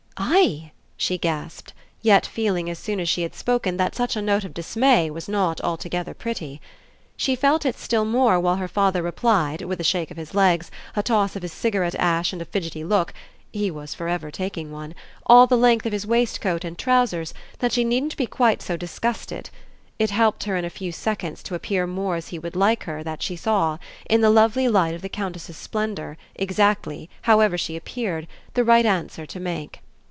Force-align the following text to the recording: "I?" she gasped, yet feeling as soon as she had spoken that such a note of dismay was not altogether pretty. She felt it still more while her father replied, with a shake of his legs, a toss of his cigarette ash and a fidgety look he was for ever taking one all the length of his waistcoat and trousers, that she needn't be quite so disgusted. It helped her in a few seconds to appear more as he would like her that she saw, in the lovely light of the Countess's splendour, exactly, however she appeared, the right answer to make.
"I?" 0.23 0.71
she 0.97 1.17
gasped, 1.17 1.73
yet 2.03 2.27
feeling 2.27 2.69
as 2.69 2.77
soon 2.77 2.99
as 2.99 3.09
she 3.09 3.23
had 3.23 3.33
spoken 3.33 3.77
that 3.77 3.95
such 3.95 4.15
a 4.15 4.21
note 4.21 4.43
of 4.43 4.53
dismay 4.53 5.09
was 5.09 5.27
not 5.27 5.59
altogether 5.61 6.13
pretty. 6.13 6.61
She 7.17 7.35
felt 7.35 7.65
it 7.65 7.75
still 7.75 8.05
more 8.05 8.39
while 8.39 8.57
her 8.57 8.67
father 8.67 9.01
replied, 9.01 9.63
with 9.63 9.79
a 9.79 9.83
shake 9.83 10.11
of 10.11 10.17
his 10.17 10.35
legs, 10.35 10.69
a 10.95 11.01
toss 11.01 11.35
of 11.35 11.41
his 11.41 11.51
cigarette 11.53 11.95
ash 11.95 12.33
and 12.33 12.41
a 12.41 12.45
fidgety 12.45 12.83
look 12.83 13.15
he 13.51 13.71
was 13.71 13.95
for 13.95 14.07
ever 14.07 14.29
taking 14.29 14.71
one 14.71 14.93
all 15.25 15.47
the 15.47 15.57
length 15.57 15.87
of 15.87 15.91
his 15.93 16.05
waistcoat 16.05 16.63
and 16.63 16.77
trousers, 16.77 17.33
that 17.57 17.71
she 17.71 17.83
needn't 17.83 18.15
be 18.15 18.27
quite 18.27 18.61
so 18.61 18.77
disgusted. 18.77 19.49
It 19.97 20.11
helped 20.11 20.43
her 20.43 20.55
in 20.55 20.65
a 20.65 20.69
few 20.69 20.91
seconds 20.91 21.41
to 21.43 21.55
appear 21.55 21.87
more 21.87 22.15
as 22.15 22.27
he 22.27 22.37
would 22.37 22.55
like 22.55 22.83
her 22.83 23.01
that 23.03 23.23
she 23.23 23.35
saw, 23.35 23.79
in 24.07 24.21
the 24.21 24.29
lovely 24.29 24.67
light 24.67 24.93
of 24.93 25.01
the 25.01 25.09
Countess's 25.09 25.57
splendour, 25.57 26.15
exactly, 26.35 27.09
however 27.23 27.57
she 27.57 27.75
appeared, 27.75 28.27
the 28.53 28.63
right 28.63 28.85
answer 28.85 29.25
to 29.25 29.39
make. 29.39 29.81